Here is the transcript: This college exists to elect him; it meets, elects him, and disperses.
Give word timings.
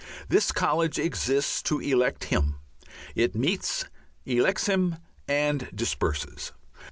This 0.29 0.51
college 0.51 0.97
exists 0.97 1.61
to 1.61 1.79
elect 1.79 2.23
him; 2.23 2.55
it 3.13 3.35
meets, 3.35 3.85
elects 4.25 4.65
him, 4.65 4.95
and 5.27 5.69
disperses. 5.75 6.53